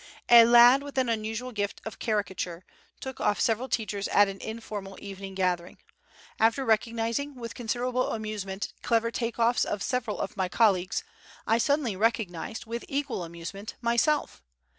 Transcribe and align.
A 0.29 0.45
lad 0.45 0.81
with 0.81 0.97
an 0.97 1.09
unusual 1.09 1.51
gift 1.51 1.79
of 1.85 1.99
caricature, 1.99 2.65
took 2.99 3.19
off 3.21 3.39
several 3.39 3.69
teachers 3.69 4.07
at 4.07 4.27
an 4.27 4.41
informal 4.41 4.97
evening 4.99 5.35
gathering. 5.35 5.77
After 6.39 6.65
recognizing, 6.65 7.35
with 7.35 7.53
considerable 7.53 8.11
amusement, 8.11 8.73
clever 8.81 9.11
take 9.11 9.37
offs 9.37 9.63
of 9.63 9.83
several 9.83 10.19
of 10.19 10.35
my 10.35 10.49
colleagues, 10.49 11.03
I 11.45 11.59
suddenly 11.59 11.95
recognized, 11.95 12.65
with 12.65 12.83
equal 12.87 13.23
amusement, 13.23 13.75
myself! 13.79 14.41